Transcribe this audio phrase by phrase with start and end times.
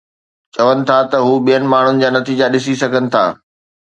[0.53, 3.23] چون ٿا ته هو ٻين ماڻهن جا نتيجا ڏسي سگهن ٿا